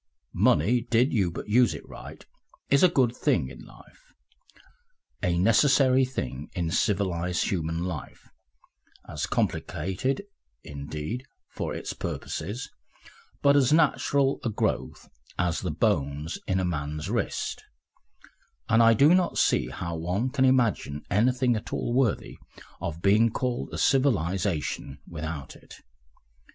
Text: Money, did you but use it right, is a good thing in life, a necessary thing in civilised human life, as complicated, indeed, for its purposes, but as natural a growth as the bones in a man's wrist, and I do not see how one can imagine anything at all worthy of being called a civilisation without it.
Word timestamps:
Money, 0.33 0.81
did 0.89 1.13
you 1.13 1.29
but 1.29 1.47
use 1.47 1.75
it 1.75 1.87
right, 1.87 2.25
is 2.71 2.81
a 2.81 2.89
good 2.89 3.15
thing 3.15 3.49
in 3.49 3.59
life, 3.59 4.15
a 5.21 5.37
necessary 5.37 6.03
thing 6.05 6.49
in 6.53 6.71
civilised 6.71 7.49
human 7.49 7.83
life, 7.83 8.27
as 9.07 9.27
complicated, 9.27 10.23
indeed, 10.63 11.23
for 11.51 11.75
its 11.75 11.93
purposes, 11.93 12.67
but 13.43 13.55
as 13.55 13.71
natural 13.71 14.39
a 14.43 14.49
growth 14.49 15.07
as 15.37 15.61
the 15.61 15.69
bones 15.69 16.39
in 16.47 16.59
a 16.59 16.65
man's 16.65 17.07
wrist, 17.07 17.63
and 18.67 18.81
I 18.81 18.95
do 18.95 19.13
not 19.13 19.37
see 19.37 19.67
how 19.67 19.95
one 19.95 20.31
can 20.31 20.45
imagine 20.45 21.03
anything 21.11 21.55
at 21.55 21.71
all 21.71 21.93
worthy 21.93 22.39
of 22.81 23.03
being 23.03 23.29
called 23.29 23.69
a 23.71 23.77
civilisation 23.77 24.97
without 25.07 25.55
it. 25.55 25.75